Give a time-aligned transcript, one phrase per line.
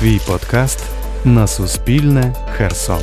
[0.00, 0.84] Твій подкаст
[1.24, 3.00] на Суспільне Херсон.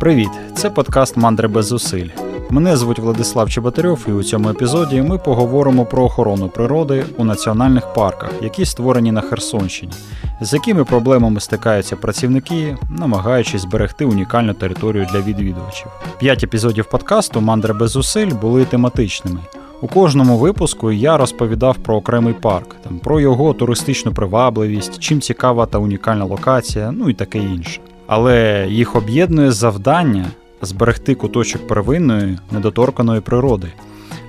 [0.00, 0.28] Привіт!
[0.56, 2.08] Це подкаст Мандри без зусиль.
[2.50, 7.94] Мене звуть Владислав Чеботарьов, і у цьому епізоді ми поговоримо про охорону природи у національних
[7.94, 9.92] парках, які створені на Херсонщині,
[10.40, 15.86] з якими проблемами стикаються працівники, намагаючись зберегти унікальну територію для відвідувачів.
[16.18, 19.40] П'ять епізодів подкасту Мандри без зусиль були тематичними.
[19.80, 25.66] У кожному випуску я розповідав про окремий парк, там, про його туристичну привабливість, чим цікава
[25.66, 27.80] та унікальна локація, ну і таке інше.
[28.06, 30.26] Але їх об'єднує завдання
[30.62, 33.72] зберегти куточок первинної недоторканої природи,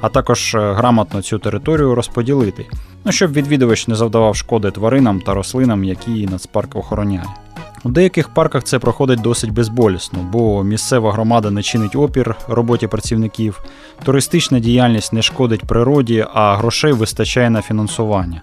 [0.02, 2.66] а також е, грамотно цю територію розподілити,
[3.05, 7.25] ну щоб відвідувач не завдавав шкоди тваринам та рослинам, які нацпарк охороняє.
[7.85, 13.63] У деяких парках це проходить досить безболісно, бо місцева громада не чинить опір роботі працівників,
[14.03, 18.41] туристична діяльність не шкодить природі, а грошей вистачає на фінансування.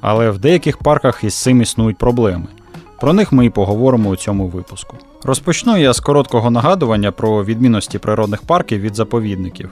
[0.00, 2.46] Але в деяких парках із цим існують проблеми.
[3.00, 4.96] Про них ми і поговоримо у цьому випуску.
[5.24, 9.70] Розпочну я з короткого нагадування про відмінності природних парків від заповідників.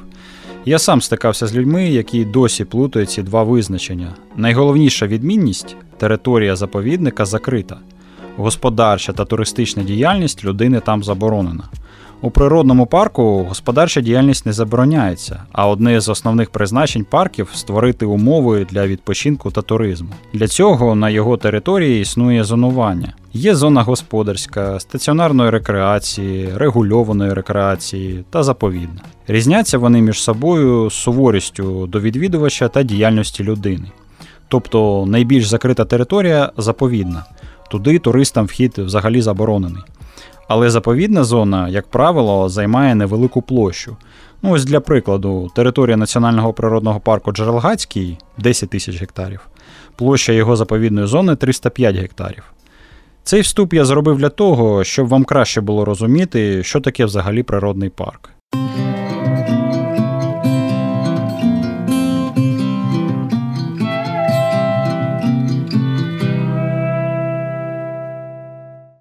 [0.64, 4.14] Я сам стикався з людьми, які досі плутають ці два визначення.
[4.36, 7.78] Найголовніша відмінність територія заповідника закрита.
[8.36, 11.64] Господарча та туристична діяльність людини там заборонена.
[12.22, 18.66] У природному парку господарча діяльність не забороняється, а одне з основних призначень парків створити умови
[18.70, 20.08] для відпочинку та туризму.
[20.32, 23.14] Для цього на його території існує зонування.
[23.32, 29.00] Є зона господарська, стаціонарної рекреації, регульованої рекреації та заповідна.
[29.26, 33.90] Різняться вони між собою суворістю до відвідувача та діяльності людини.
[34.48, 37.24] Тобто найбільш закрита територія заповідна,
[37.70, 39.82] туди туристам вхід взагалі заборонений.
[40.50, 43.96] Але заповідна зона, як правило, займає невелику площу.
[44.42, 49.40] Ну ось Для прикладу, територія Національного природного парку Джерелгацький 10 тисяч гектарів,
[49.96, 52.42] площа його заповідної зони 305 гектарів.
[53.24, 57.88] Цей вступ я зробив для того, щоб вам краще було розуміти, що таке взагалі природний
[57.88, 58.30] парк.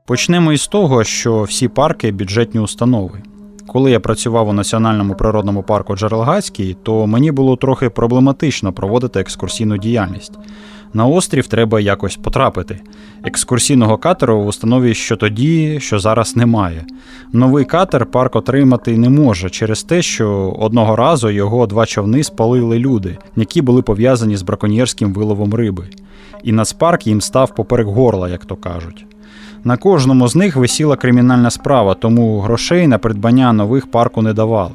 [0.10, 3.22] Почнемо із того, що всі парки бюджетні установи.
[3.68, 9.78] Коли я працював у Національному природному парку Джерелгацький, то мені було трохи проблематично проводити екскурсійну
[9.78, 10.34] діяльність.
[10.94, 12.80] На острів треба якось потрапити.
[13.24, 16.86] Екскурсійного катеру в установі що тоді, що зараз немає.
[17.34, 22.80] Новий катер парк отримати не може через те, що одного разу його два човни спалили
[22.80, 25.84] люди, які були пов'язані з браконьєрським виловом риби.
[26.44, 29.06] І нацпарк їм став поперек горла, як то кажуть.
[29.64, 34.72] На кожному з них висіла кримінальна справа, тому грошей на придбання нових парку не давали.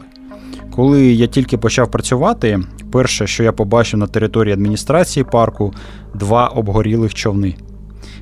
[0.70, 2.60] Коли я тільки почав працювати,
[2.92, 5.74] перше, що я побачив на території адміністрації парку,
[6.14, 7.56] два обгорілих човни.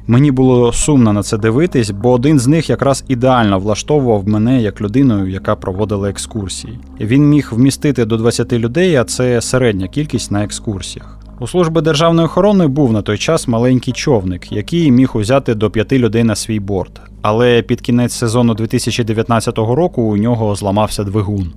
[0.06, 4.80] Мені було сумно на це дивитись, бо один з них якраз ідеально влаштовував мене як
[4.80, 6.78] людину, яка проводила екскурсії.
[7.00, 11.22] Він міг вмістити до 20 людей, а це середня кількість на екскурсіях.
[11.41, 15.98] У служби державної охорони був на той час маленький човник, який міг узяти до п'яти
[15.98, 17.00] людей на свій борт.
[17.22, 21.53] Але під кінець сезону 2019 року у нього зламався двигун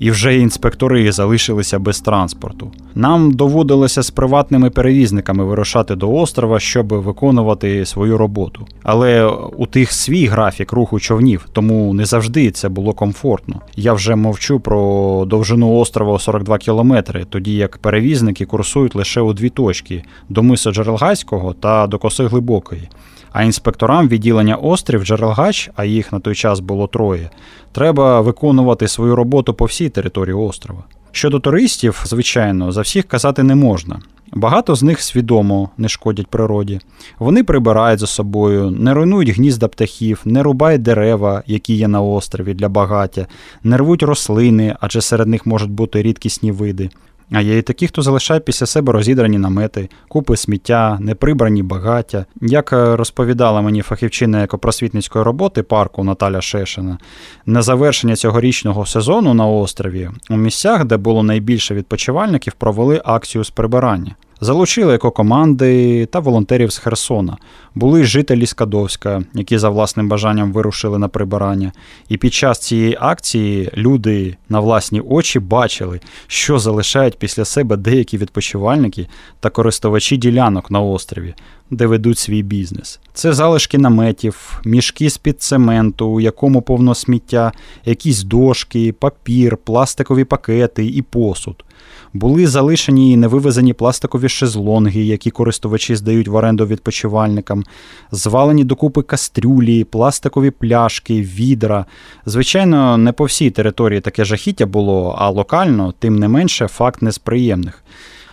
[0.00, 2.70] і вже інспектори залишилися без транспорту.
[2.94, 8.66] Нам доводилося з приватними перевізниками вирушати до острова, щоб виконувати свою роботу.
[8.82, 13.60] Але у тих свій графік руху човнів, тому не завжди це було комфортно.
[13.76, 19.48] Я вже мовчу про довжину острова 42 кілометри, тоді як перевізники курсують лише у дві
[19.48, 22.88] точки до мису Джерелгайського та до коси глибокої.
[23.32, 27.30] А інспекторам відділення острів Джерелгач, а їх на той час було троє,
[27.72, 30.84] треба виконувати свою роботу по всій території острова.
[31.12, 34.00] Щодо туристів, звичайно, за всіх казати не можна.
[34.32, 36.80] Багато з них свідомо не шкодять природі.
[37.18, 42.54] Вони прибирають за собою, не руйнують гнізда птахів, не рубають дерева, які є на острові
[42.54, 43.26] для багаття,
[43.64, 46.90] не рвуть рослини, адже серед них можуть бути рідкісні види.
[47.32, 52.24] А є і такі, хто залишає після себе розідрані намети, купи сміття, неприбрані багаття.
[52.40, 56.98] Як е, розповідала мені фахівчина екопросвітницької роботи парку Наталя Шешина,
[57.46, 63.50] на завершення цьогорічного сезону на острові у місцях, де було найбільше відпочивальників, провели акцію з
[63.50, 64.14] прибирання.
[64.42, 67.36] Залучили екокоманди та волонтерів з Херсона.
[67.74, 71.72] Були жителі Скадовська, які за власним бажанням вирушили на прибирання.
[72.08, 78.18] І під час цієї акції люди на власні очі бачили, що залишають після себе деякі
[78.18, 79.06] відпочивальники
[79.40, 81.34] та користувачі ділянок на острові,
[81.70, 83.00] де ведуть свій бізнес.
[83.14, 87.52] Це залишки наметів, мішки з-під цементу, у якому повно сміття,
[87.84, 91.64] якісь дошки, папір, пластикові пакети і посуд.
[92.12, 97.64] Були залишені і невивезені пластикові шезлонги, які користувачі здають в оренду відпочивальникам,
[98.12, 101.86] звалені докупи кастрюлі, пластикові пляшки, відра.
[102.26, 107.74] Звичайно, не по всій території таке жахіття було, а локально, тим не менше, факт несприємних.
[107.74, 107.82] приємних.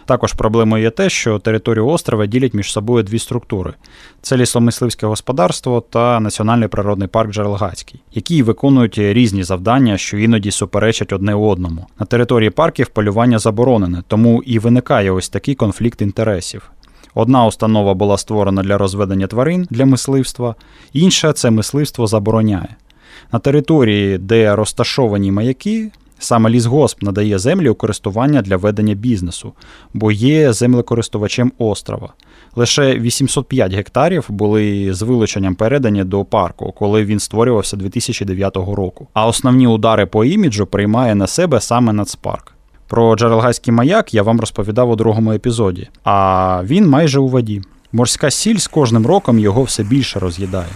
[0.07, 3.73] Також проблемою є те, що територію острова ділять між собою дві структури:
[4.21, 11.13] це лісомисливське господарство та Національний природний парк Джерелгацький, які виконують різні завдання, що іноді суперечать
[11.13, 11.87] одне одному.
[11.99, 16.71] На території парків полювання заборонене, тому і виникає ось такий конфлікт інтересів.
[17.13, 20.55] Одна установа була створена для розведення тварин для мисливства,
[20.93, 22.75] інша це мисливство забороняє.
[23.31, 29.53] На території, де розташовані маяки, Саме лісгосп надає землі у користування для ведення бізнесу,
[29.93, 32.13] бо є землекористувачем острова.
[32.55, 39.07] Лише 805 гектарів були з вилученням передані до парку, коли він створювався 2009 року.
[39.13, 42.53] А основні удари по іміджу приймає на себе саме Нацпарк.
[42.87, 47.61] Про Джерелгайський маяк я вам розповідав у другому епізоді, а він майже у воді.
[47.91, 50.69] Морська сіль з кожним роком його все більше роз'їдає.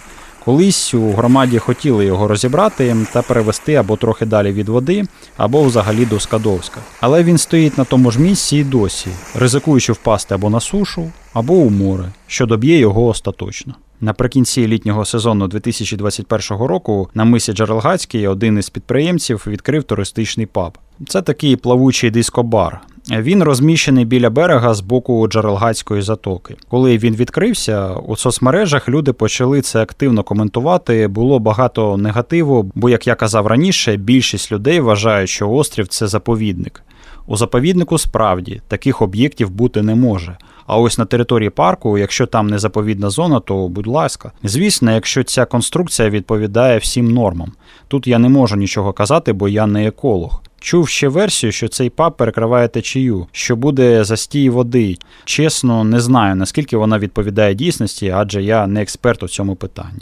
[0.46, 5.04] Колись у громаді хотіли його розібрати та перевести або трохи далі від води,
[5.38, 6.80] або взагалі до Скадовська.
[7.00, 11.54] Але він стоїть на тому ж місці і досі, ризикуючи впасти або на сушу, або
[11.54, 13.76] у море, що доб'є його остаточно.
[14.02, 20.78] Наприкінці літнього сезону 2021 року на мисі Джерелгацький один із підприємців відкрив туристичний паб.
[21.08, 26.56] Це такий плавучий дискобар, він розміщений біля берега з боку Джерелгацької затоки.
[26.70, 31.08] Коли він відкрився, у соцмережах люди почали це активно коментувати.
[31.08, 36.84] Було багато негативу, бо, як я казав раніше, більшість людей вважають, що острів це заповідник.
[37.28, 40.38] У заповіднику справді таких об'єктів бути не може.
[40.68, 44.32] А ось на території парку, якщо там не заповідна зона, то будь ласка.
[44.44, 47.52] Звісно, якщо ця конструкція відповідає всім нормам.
[47.88, 50.42] Тут я не можу нічого казати, бо я не еколог.
[50.62, 54.98] Чув ще версію, що цей паб перекриває течію, що буде застій води.
[55.26, 60.02] Чесно, не знаю наскільки вона відповідає дійсності, адже я не експерт у цьому питанні.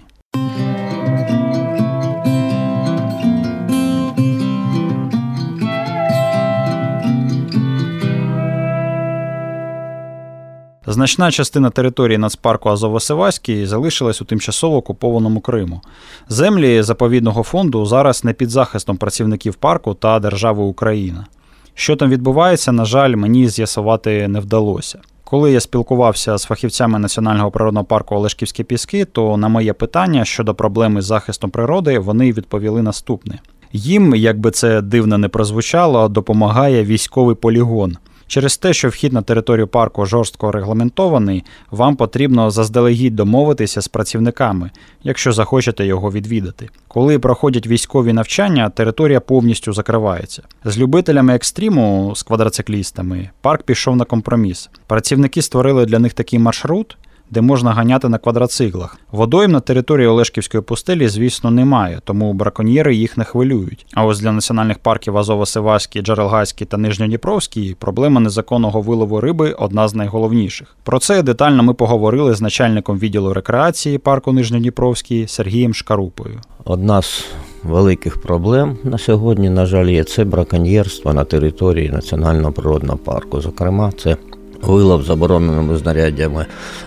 [10.91, 15.81] Значна частина території нацпарку Азово-Севаський залишилась у тимчасово окупованому Криму.
[16.29, 21.25] Землі заповідного фонду зараз не під захистом працівників парку та держави Україна.
[21.73, 24.99] Що там відбувається, на жаль, мені з'ясувати не вдалося.
[25.23, 30.55] Коли я спілкувався з фахівцями Національного природного парку Олешківські Піски, то на моє питання щодо
[30.55, 33.39] проблеми з захистом природи вони відповіли наступне:
[33.73, 37.97] їм, як би це дивно не прозвучало, допомагає військовий полігон.
[38.29, 44.69] Через те, що вхід на територію парку жорстко регламентований, вам потрібно заздалегідь домовитися з працівниками,
[45.03, 46.69] якщо захочете його відвідати.
[46.87, 50.43] Коли проходять військові навчання, територія повністю закривається.
[50.65, 54.69] З любителями екстриму, з квадроциклістами, парк пішов на компроміс.
[54.87, 56.97] Працівники створили для них такий маршрут
[57.31, 58.97] де можна ганяти на квадроциклах.
[59.11, 63.85] Водойм на території Олешківської пустелі, звісно, немає, тому браконьєри їх не хвилюють.
[63.93, 69.95] А ось для національних парків Азово-Сиваський, Джерелгайський та Нижньодніпровський проблема незаконного вилову риби одна з
[69.95, 70.75] найголовніших.
[70.83, 76.39] Про це детально ми поговорили з начальником відділу рекреації парку Нижньодніпровський Сергієм Шкарупою.
[76.65, 77.25] Одна з
[77.63, 83.41] великих проблем на сьогодні, на жаль, є це браконьєрство на території національного природного парку.
[83.41, 84.17] Зокрема, це
[84.61, 86.45] вилов забороненими знаряддями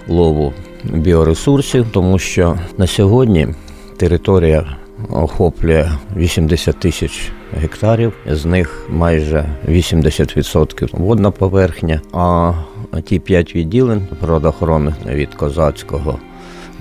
[0.08, 0.52] лову
[0.84, 3.48] біоресурсів, тому що на сьогодні
[3.96, 4.76] територія
[5.10, 12.52] охоплює 80 тисяч гектарів, з них майже 80% водна поверхня, а
[13.04, 16.18] ті п'ять відділень природоохоронних від козацького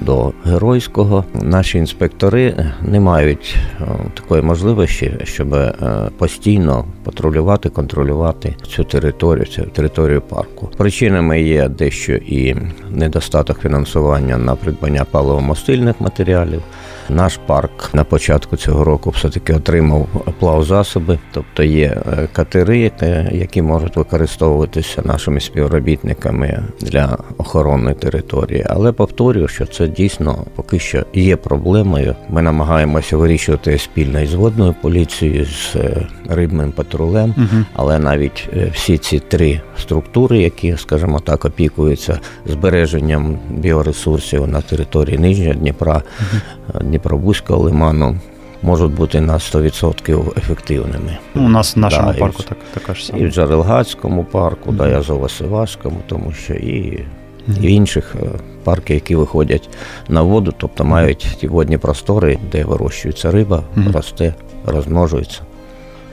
[0.02, 1.26] до геройського.
[1.34, 5.74] Наші інспектори не мають е, такої можливості, щоб е,
[6.18, 10.70] постійно патрулювати, контролювати цю територію, цю територію парку.
[10.78, 12.56] Причинами є дещо і
[12.92, 16.62] недостаток фінансування на придбання паливомостильних матеріалів.
[17.10, 20.08] Наш парк на початку цього року все-таки отримав
[20.40, 22.92] плавзасоби, тобто є е, катери,
[23.32, 28.66] які можуть використовуватися нашими співробітниками для охорони території.
[28.70, 32.16] Але повторюю, що це дійсно поки що є проблемою.
[32.30, 37.66] Ми намагаємося вирішувати спільно із водною поліцією, з е, рибним патрулем, угу.
[37.74, 45.18] але навіть е, всі ці три структури, які, скажімо так, опікуються збереженням біоресурсів на території
[45.18, 46.82] Нижнього Дніпра, угу.
[46.92, 48.16] Дніпробузького лиману.
[48.64, 51.18] Можуть бути на 100% ефективними.
[51.36, 53.20] У нас в нашому да, парку і, так, така ж сама.
[53.20, 54.76] І в Джарелгацькому парку, mm-hmm.
[54.76, 57.06] да, і Азово-Сивашському, тому що і
[57.48, 58.26] в інших е,
[58.64, 59.70] парках, які виходять
[60.10, 63.92] на воду, тобто мають ті водні простори, де вирощується риба, mm-hmm.
[63.92, 64.34] росте,
[64.66, 65.42] розмножується.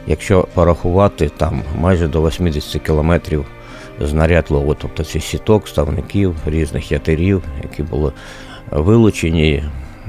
[0.06, 3.44] Якщо порахувати, там майже до 80 кілометрів
[4.00, 8.12] знаряд лову, тобто ці сіток, ставників, різних ятерів, які були
[8.70, 9.64] вилучені,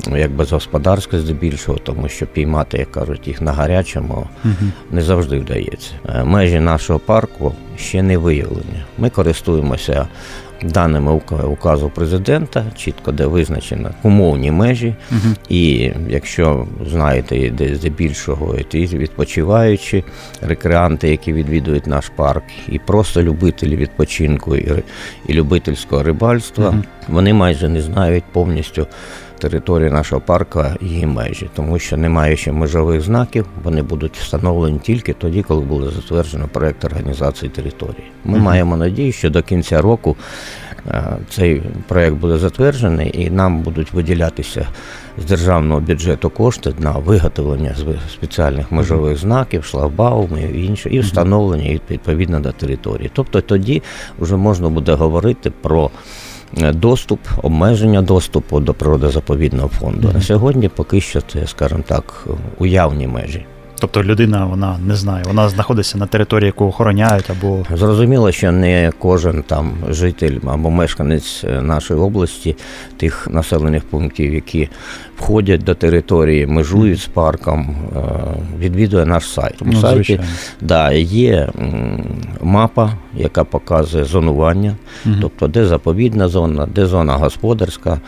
[0.07, 4.71] ну, як безгосподарське здебільшого, тому що піймати, як кажуть, їх на гарячому угу.
[4.91, 5.91] не завжди вдається.
[6.09, 8.83] Е, межі нашого парку ще не виявлені.
[8.97, 10.07] Ми користуємося
[10.63, 14.95] даними указу президента, чітко де визначено умовні межі.
[15.49, 20.03] І якщо знаєте, де здебільшого ті відпочиваючі
[20.41, 24.83] рекреанти, які відвідують наш парк, і просто любителі відпочинку і,
[25.27, 28.87] і любительського рибальства, вони майже не знають повністю
[29.39, 35.13] території нашого парка її межі, тому що немає ще межових знаків, вони будуть встановлені тільки
[35.13, 38.11] тоді, коли буде затверджено проєкт організації території.
[38.25, 38.41] Ми uh-huh.
[38.41, 40.15] маємо надію, що до кінця року
[40.87, 44.67] е, цей проєкт буде затверджений і нам будуть виділятися
[45.17, 47.75] з державного бюджету кошти на виготовлення
[48.13, 53.11] спеціальних межових знаків, шлагбаумів і інше, і встановлення відповідно до території.
[53.13, 53.81] Тобто тоді
[54.19, 55.91] вже можна буде говорити про.
[56.57, 60.11] Е, доступ, обмеження доступу до природозаповідного фонду.
[60.13, 62.27] На сьогодні поки що це, скажімо так,
[62.57, 63.45] уявні межі.
[63.79, 68.91] Тобто людина вона не знає, вона знаходиться на території, яку охороняють або зрозуміло, що не
[68.99, 72.55] кожен там житель або мешканець е, нашої області,
[72.97, 74.69] тих населених пунктів, які
[75.17, 77.99] входять до території, межують з парком, е,
[78.59, 79.61] відвідує наш сайт.
[79.61, 80.19] У ну, сайті
[80.61, 81.49] да, є
[82.41, 85.15] мапа, яка показує зонування, угу.
[85.21, 87.99] тобто де заповідна зона, де зона господарська.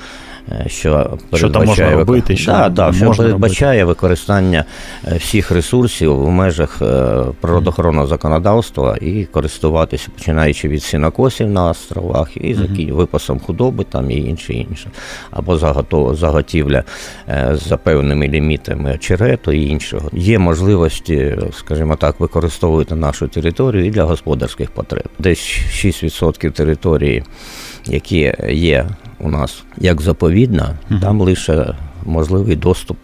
[0.51, 3.86] Е, що що там можна робити, що да, да, що передбачає робити.
[3.86, 4.65] використання
[5.08, 12.38] е, всіх ресурсів в межах е, природоохоронного законодавства і користуватися, починаючи від сінокосів на островах,
[12.38, 14.91] і mm випасом худоби там і інше інше,
[15.31, 15.58] або
[16.15, 16.84] заготівля
[17.51, 20.10] за певними лімітами очерету і іншого.
[20.13, 25.10] Є можливості, скажімо так, використовувати нашу територію і для господарських потреб.
[25.20, 27.24] Десь 6% території,
[27.86, 28.86] які є
[29.24, 31.00] у нас як заповідна, угу.
[31.01, 31.74] там лише
[32.06, 32.98] можливий доступ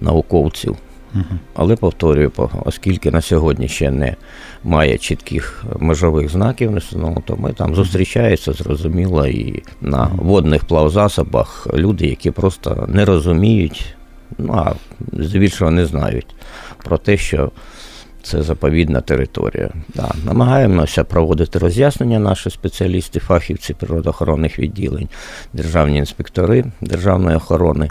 [0.00, 0.76] науковців.
[1.14, 1.24] Угу.
[1.54, 2.32] Але повторюю,
[2.64, 4.16] оскільки на сьогодні ще не
[4.64, 6.82] має чітких межових знаків,
[7.24, 13.94] то ми там зустрічаються, зрозуміло, і на водних плавзасобах люди, які просто не розуміють,
[14.38, 14.74] ну а
[15.12, 16.26] здебільшого не знають
[16.84, 17.50] про те, що
[18.26, 19.70] це заповідна територія.
[19.94, 20.10] Да.
[20.24, 25.08] Намагаємося проводити роз'яснення наші спеціалісти, фахівці природоохоронних відділень,
[25.52, 27.90] державні інспектори державної охорони.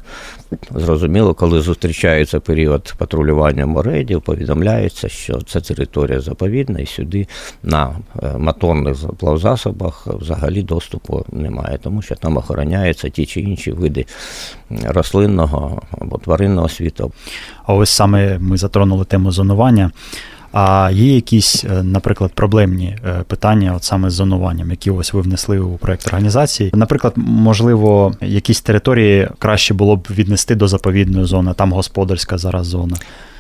[0.76, 7.28] Зрозуміло, коли зустрічається період патрулювання моредів, повідомляється, що це територія заповідна, і сюди
[7.64, 7.96] на
[8.38, 14.06] матонних плавзасобах взагалі доступу немає, тому що там охороняються ті чи інші види
[14.70, 17.12] рослинного або тваринного світу.
[17.66, 19.92] А ось саме ми затронули тему зонування.
[20.58, 25.22] А є якісь, е, наприклад, проблемні е, питання, от саме з зонуванням, які ось ви
[25.22, 26.72] внесли у проект організації.
[26.74, 32.98] Наприклад, можливо, якісь території краще було б віднести до заповідної зони, там господарська зараз зона.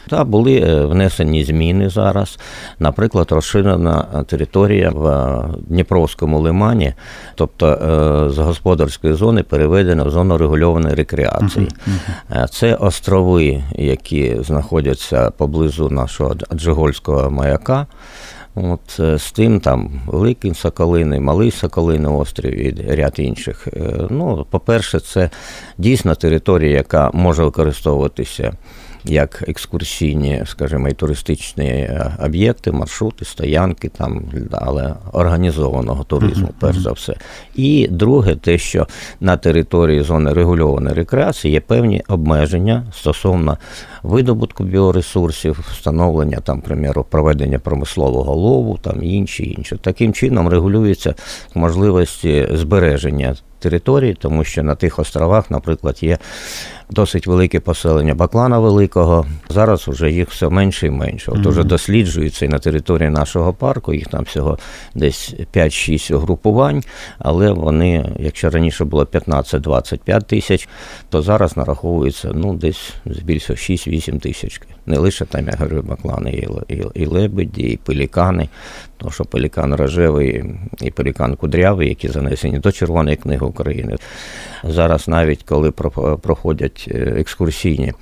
[0.10, 2.40] Та були е, внесені зміни зараз.
[2.80, 6.94] Наприклад, розширена територія в е, Дніпровському лимані,
[7.36, 11.68] тобто е, з господарської зони переведена в зону регульованої рекреації.
[11.68, 12.48] Uh-huh.
[12.48, 17.88] Це острови, які знаходяться поблизу нашого Аджигольського маяка.
[18.56, 23.68] От З тим там Великий Соколиний, Малий Соколиний острів і ряд інших.
[24.10, 25.30] Ну, По-перше, це
[25.78, 28.54] дійсно територія, яка може використовуватися
[29.06, 36.92] як екскурсійні, скажімо, і туристичні е, об'єкти, маршрути, стоянки, там, але організованого туризму, перш за
[36.92, 37.16] все.
[37.56, 38.88] І друге, те, що
[39.20, 43.58] на території зони регульованої рекреації є певні обмеження стосовно
[44.04, 49.76] видобутку біоресурсів, встановлення там, приміру, проведення промислового лову, там інші інші.
[49.76, 51.16] Таким чином регулюються
[51.54, 53.36] можливості збереження
[53.66, 56.18] територій, тому що на тих островах, наприклад, є
[56.90, 59.26] досить велике поселення Баклана Великого.
[59.50, 61.32] Зараз вже їх все менше і менше.
[61.32, 64.58] От уже досліджуються і на території нашого парку, їх там всього
[64.96, 66.84] десь 5-6 угрупувань,
[67.20, 70.70] але вони, якщо раніше було 15-25 тисяч,
[71.10, 74.62] то зараз нараховується ну, десь збільшого 6-8 тисяч.
[74.86, 78.50] Не лише там, я говорю, баклани, і, і, і лебеді, і пелікани,
[78.98, 80.44] тому що пелікан рожевий
[80.82, 83.96] і пелікан кудрявий, які занесені до Червоної книги України.
[84.64, 85.72] Зараз навіть коли
[86.22, 87.94] проходять е, екскурсійні,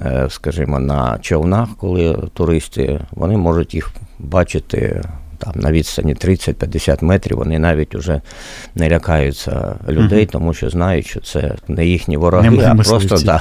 [0.00, 5.02] е, скажімо, на човнах, коли туристи, вони можуть їх бачити
[5.42, 8.20] там на відстані 30-50 метрів, вони навіть вже
[8.74, 13.40] не лякаються людей, тому що знають, що це не їхні вороги, не а просто да,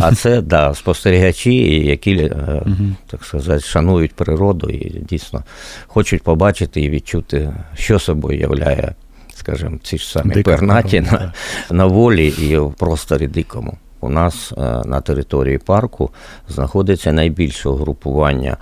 [0.00, 2.62] а це да, спостерігачі, які, е,
[3.06, 5.44] так сказати, шанують природу і дійсно
[5.86, 8.94] хочуть побачити і відчути, що собою являє
[9.34, 11.32] скажімо, ці ж самі Дика, пернаті на,
[11.70, 13.78] на волі і в просторі дикому.
[14.00, 16.10] У нас е, на території парку
[16.48, 18.56] знаходиться найбільше угрупування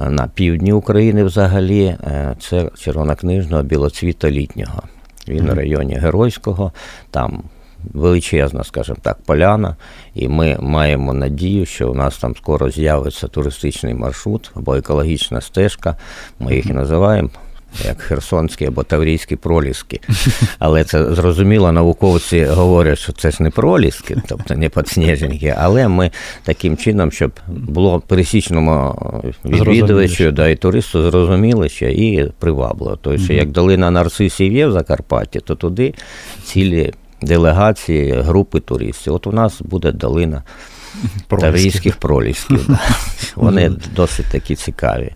[0.00, 1.84] на півдні України взагалі.
[1.84, 4.82] Е, це червонокнижного білоцвіта літнього.
[5.28, 6.72] Він в районі Геройського,
[7.10, 7.42] там
[7.94, 9.76] величезна, скажімо так, поляна,
[10.14, 15.96] і ми маємо надію, що у нас там скоро з'явиться туристичний маршрут або екологічна стежка.
[16.38, 17.30] Ми їх і називаємо
[17.84, 20.00] як херсонські або таврійські проліски.
[20.58, 26.10] Але це зрозуміло, науковці говорять, що це ж не проліски, тобто не підсніжники, але ми
[26.42, 28.94] таким чином, щоб було пересічному
[29.44, 32.98] відвідувачу да, і туристу зрозуміло ще і привабливо.
[33.02, 35.94] Тобто, як долина нарцисів є в Закарпатті, то туди
[36.44, 36.92] цілі
[37.22, 39.14] делегації, групи туристів.
[39.14, 40.42] От у нас буде долина.
[41.28, 42.68] Таврійських пролісків.
[43.36, 45.12] Вони досить такі цікаві.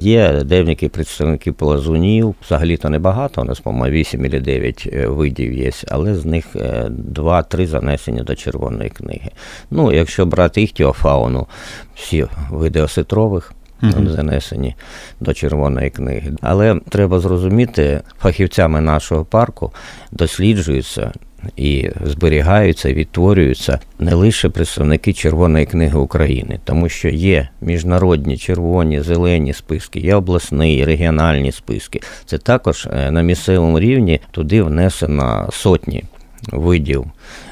[0.00, 5.70] Є деякі представники полазунів, взагалі-то небагато, у нас, по-моєму, 8 чи 9 е, видів є,
[5.88, 9.30] але з них 2-3 е, занесені до червоної книги.
[9.70, 11.46] Ну, якщо брати іхтіофауну,
[11.94, 13.52] всі види осетрових.
[13.82, 14.10] Mm-hmm.
[14.10, 14.74] Занесені
[15.20, 16.32] до червоної книги.
[16.40, 19.72] Але треба зрозуміти, фахівцями нашого парку
[20.12, 21.12] досліджуються
[21.56, 29.52] і зберігаються, відтворюються не лише представники Червоної книги України, тому що є міжнародні червоні, зелені
[29.52, 32.00] списки, є обласні, регіональні списки.
[32.24, 36.04] Це також е, на місцевому рівні туди внесено сотні
[36.52, 37.04] видів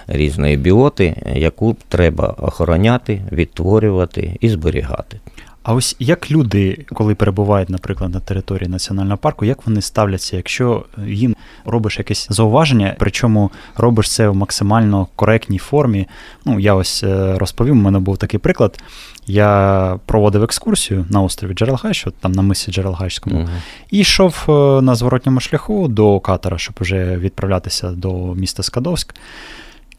[0.06, 5.20] різної біоти, яку треба охороняти, відтворювати і зберігати.
[5.66, 10.84] А ось як люди, коли перебувають, наприклад, на території національного парку, як вони ставляться, якщо
[11.06, 16.06] їм робиш якесь зауваження, причому робиш це в максимально коректній формі?
[16.44, 18.82] Ну, я ось е, розповів, у мене був такий приклад.
[19.26, 23.48] Я проводив екскурсію на острові Джерелгай, що там на мисі Джерелгайському, uh
[23.90, 29.14] і йшов е, на зворотньому шляху до катера, щоб вже відправлятися до міста Скадовськ.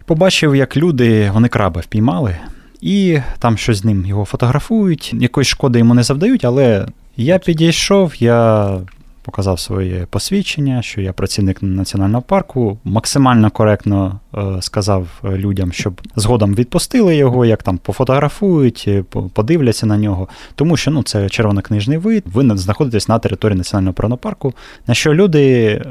[0.05, 2.37] Побачив, як люди вони краби впіймали
[2.81, 6.87] і там щось з ним його фотографують, якоїсь шкоди йому не завдають, але
[7.17, 8.69] я підійшов, я
[9.27, 16.55] показав своє посвідчення, що я працівник національного парку, максимально коректно е, сказав людям, щоб згодом
[16.55, 20.27] відпустили його, як там пофотографують, е, подивляться на нього.
[20.55, 24.53] Тому що ну, це червонокнижний вид, ви знаходитесь на території національного парку,
[24.87, 25.81] на що люди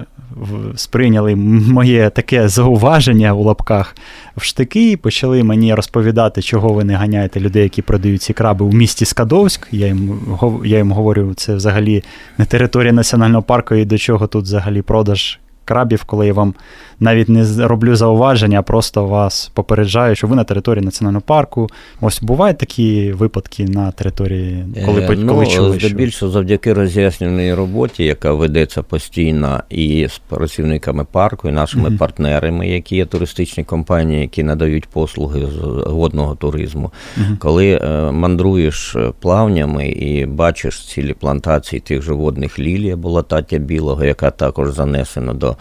[0.77, 3.97] сприйняли моє таке зауваження у лапках
[4.37, 8.65] в штики і почали мені розповідати, чого ви не ганяєте людей, які продають ці краби
[8.65, 9.69] у місті Скадовськ.
[9.73, 10.21] Я їм
[10.65, 12.05] я їм говорю, це взагалі
[12.39, 16.55] не територія національного парку, і до чого тут взагалі продаж крабів, коли я вам
[17.00, 21.68] навіть не роблю зауваження, а просто вас попереджаю, що ви на території національного парку.
[22.00, 28.33] Ось бувають такі випадки на території, коли е, ну, чули, здебільшого завдяки роз'яснювальній роботі, яка
[28.33, 31.98] ведеться постійно і з працівниками парку, і нашими mm-hmm.
[31.98, 35.57] партнерами, які є туристичні компанії, які надають послуги з
[35.90, 36.92] водного туризму.
[37.18, 37.38] Mm-hmm.
[37.38, 44.05] Коли е, мандруєш плавнями і бачиш цілі плантації тих же водних лілій або латаття білого,
[44.05, 45.56] яка також занесена до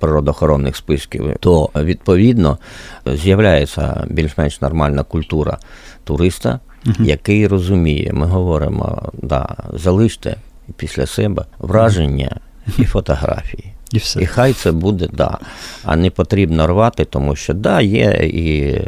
[0.00, 2.58] природоохоронних списків, то відповідно
[3.06, 5.58] з'являється більш-менш нормальна культура
[6.04, 6.94] туриста, угу.
[6.98, 10.36] який розуміє, ми говоримо, да, залиште
[10.76, 12.36] після себе враження
[12.78, 13.74] і фотографії.
[13.92, 14.22] І все.
[14.22, 15.38] І хай це буде, да.
[15.84, 18.78] А не потрібно рвати, тому що да, є і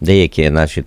[0.00, 0.84] деякі наші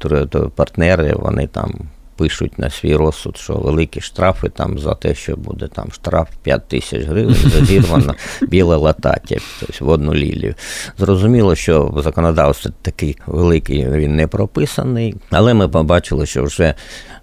[0.56, 1.74] партнери, вони там
[2.17, 6.67] пишуть на свій розсуд, що великі штрафи там за те, що буде там штраф 5
[6.67, 10.56] тисяч гривень, зазірвано біле латаття, тобто водну лілію.
[10.97, 16.73] Зрозуміло, що в законодавстві такий великий він не прописаний, але ми побачили, що вже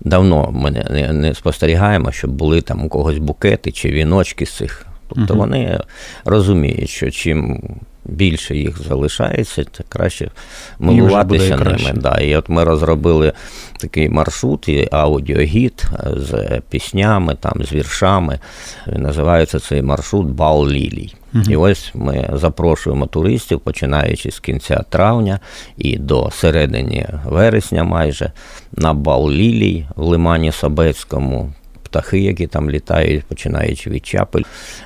[0.00, 4.86] давно ми не, не спостерігаємо, щоб були там у когось букети чи віночки з цих.
[5.08, 5.80] Тобто вони
[6.24, 7.62] розуміють, що чим
[8.04, 10.30] більше їх залишається, то краще
[10.78, 11.92] милуватися ними.
[11.94, 12.14] Да.
[12.14, 13.32] І от ми розробили
[13.78, 15.84] такий маршрут, і аудіогід
[16.16, 18.38] з піснями, там, з віршами.
[18.86, 21.14] Він Називається цей маршрут Бал Лілій.
[21.34, 21.50] Uh-huh.
[21.50, 25.40] І ось ми запрошуємо туристів, починаючи з кінця травня
[25.76, 28.32] і до середини вересня, майже
[28.72, 31.52] на бал Лілій в Лимані Собецькому
[31.94, 34.42] птахи, які там літають, починаючи від чапель,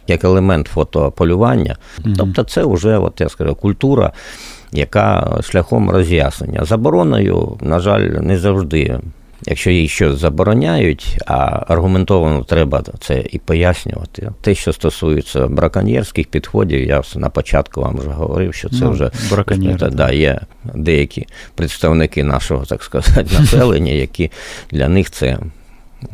[0.09, 1.77] як елемент фотополювання.
[1.77, 2.15] Mm-hmm.
[2.19, 4.13] Тобто, це вже, от я скажу, культура,
[4.73, 6.65] яка шляхом роз'яснення.
[6.65, 9.01] Забороною, на жаль, не завжди.
[9.47, 14.31] Якщо їй щось забороняють, а аргументовано треба це і пояснювати.
[14.41, 19.11] Те, що стосується браконьєрських підходів, я на початку вам вже говорив, що це ну, вже
[19.31, 20.41] браконьєр, да, є
[20.75, 24.31] деякі представники нашого, так сказати, населення, які
[24.71, 25.39] для них це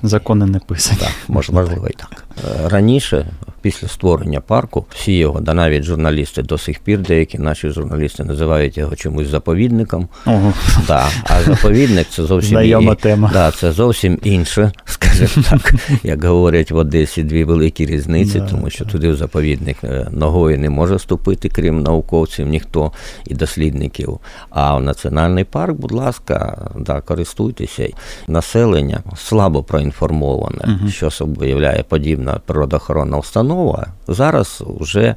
[0.02, 1.00] Закони не писані.
[1.00, 2.24] Так, можливо, і так.
[2.70, 3.26] Раніше
[3.60, 8.78] після створення парку, всі його, да навіть журналісти до сих пір, деякі наші журналісти називають
[8.78, 10.08] його чомусь заповідником.
[10.26, 10.52] Ого.
[10.86, 13.30] Да, А заповідник це зовсім Знайома і, тема.
[13.32, 14.72] Да, це зовсім інше,
[15.14, 20.06] скажімо так, як говорять в Одесі, дві великі різниці, тому що туди в заповідник е,
[20.10, 22.92] ногою не може ступити, крім науковців, ніхто
[23.26, 24.18] і дослідників.
[24.50, 27.88] А в національний парк, будь ласка, да, користуйтеся.
[28.28, 30.90] Населення слабо проінформоване, угу.
[30.90, 33.86] що собою являє подібна природоохоронна установа.
[34.08, 35.14] Зараз вже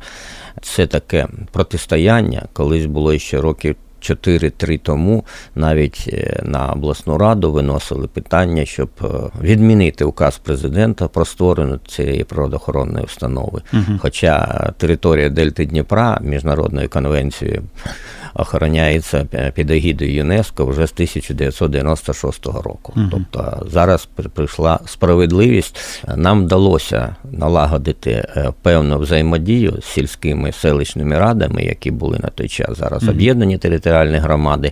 [0.61, 3.75] це таке протистояння, колись було ще років.
[4.01, 5.23] 4-3 тому
[5.55, 9.07] навіть е, на обласну раду виносили питання, щоб е,
[9.41, 13.61] відмінити указ президента про створення цієї природоохоронної установи.
[13.73, 13.99] Угу.
[13.99, 17.63] Хоча територія Дельти Дніпра міжнародною конвенцією
[18.37, 22.93] охороняється під егідою ЮНЕСКО вже з 1996 року.
[22.95, 23.05] Угу.
[23.11, 26.03] Тобто зараз прийшла справедливість.
[26.15, 32.77] Нам вдалося налагодити е, певну взаємодію з сільськими селищними радами, які були на той час
[32.77, 33.11] зараз угу.
[33.11, 34.71] об'єднані територіальні громади.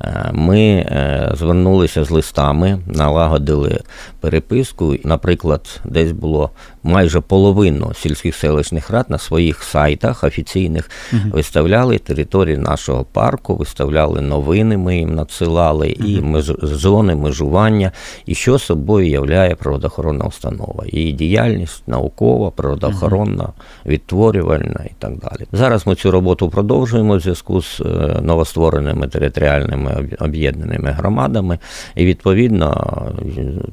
[0.00, 3.80] Е, ми е, звернулися з листами, налагодили
[4.20, 4.96] переписку.
[5.04, 6.50] Наприклад, десь було
[6.86, 11.22] майже половину сільських селищних рад на своїх сайтах офіційних угу.
[11.32, 16.08] виставляли території нашого парку, виставляли новини, ми їм надсилали, угу.
[16.08, 17.92] і меж, зони межування,
[18.26, 20.84] і що собою являє природоохоронна установа.
[20.86, 23.52] Її діяльність наукова, природоохоронна, угу.
[23.86, 25.46] відтворювальна і так далі.
[25.52, 27.84] Зараз ми цю роботу продовжуємо в зв'язку з е,
[28.22, 31.58] новоствореними територіальними об'єднаними громадами,
[31.94, 32.96] і відповідно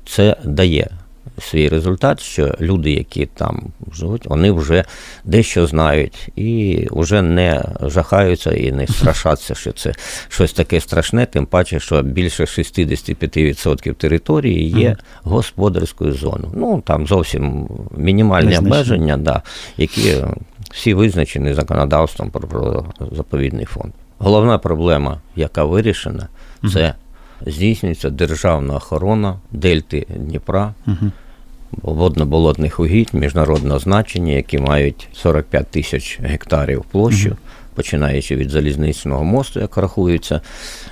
[0.05, 0.89] це дає
[1.39, 4.83] свій результат, що люди, які там живуть, вони вже
[5.23, 9.93] дещо знають і вже не жахаються і не страшаться, що це
[10.29, 16.51] щось таке страшне, тим паче, що більше 65% території є господарською зоною.
[16.55, 19.41] Ну там зовсім мінімальні обмеження, да,
[19.77, 20.15] які
[20.71, 23.93] всі визначені законодавством про заповідний фонд.
[24.17, 26.27] Головна проблема, яка вирішена,
[26.73, 26.95] це
[27.45, 30.73] здійснюється державна охорона Дельти Дніпра.
[30.87, 31.11] Угу
[31.81, 37.37] водно-болотних угідь міжнародного значення, які мають 45 тисяч гектарів площу, угу.
[37.75, 40.41] починаючи від залізничного мосту, як рахується,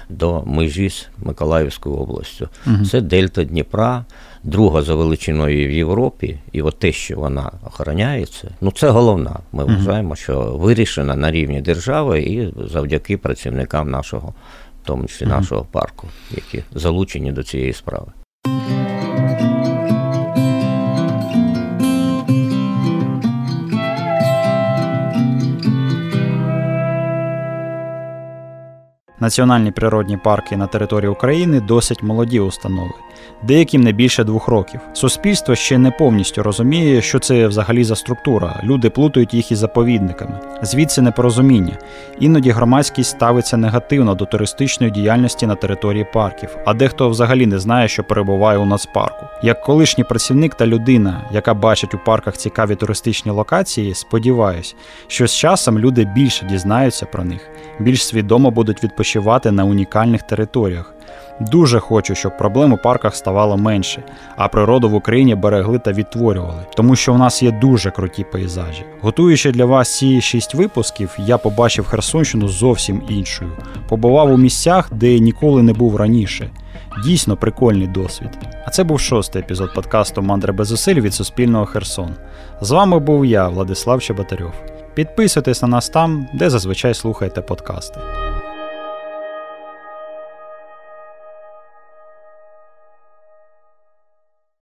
[0.10, 2.50] до межі з Миколаївською областю.
[2.68, 2.86] Угу.
[2.86, 4.06] Це Дельта Дніпра,
[4.44, 9.40] друга за величиною в Європі, і от те, що вона охороняється, ну це головна.
[9.52, 9.74] Ми угу.
[9.74, 14.34] вважаємо, що вирішена на рівні держави і завдяки працівникам нашого,
[14.84, 18.12] в тому числі нашого парку, які залучені до цієї справи.
[29.22, 32.94] Національні природні парки на території України досить молоді установи,
[33.44, 34.80] деяким не більше двох років.
[34.94, 38.62] Суспільство ще не повністю розуміє, що це взагалі за структура.
[38.64, 40.40] Люди плутають їх із заповідниками.
[40.62, 41.78] Звідси непорозуміння.
[42.20, 47.88] Іноді громадськість ставиться негативно до туристичної діяльності на території парків, а дехто взагалі не знає,
[47.88, 49.26] що перебуває у нацпарку.
[49.44, 54.76] Як колишній працівник та людина, яка бачить у парках цікаві туристичні локації, сподіваюсь,
[55.08, 60.94] що з часом люди більше дізнаються про них, більш свідомо будуть відпочивати на унікальних територіях.
[61.40, 64.04] Дуже хочу, щоб проблем у парках ставало менше,
[64.36, 68.86] а природу в Україні берегли та відтворювали, тому що у нас є дуже круті пейзажі.
[69.02, 73.52] Готуючи для вас ці шість випусків, я побачив Херсонщину зовсім іншою.
[73.90, 76.50] Побував у місцях, де ніколи не був раніше.
[77.04, 78.30] Дійсно прикольний досвід.
[78.66, 82.10] А це був шостий епізод подкасту Мандри без зусиль від Суспільного Херсон.
[82.62, 84.54] З вами був я, Владислав Чеботарьов.
[84.94, 88.00] Підписуйтесь на нас там, де зазвичай слухаєте подкасти.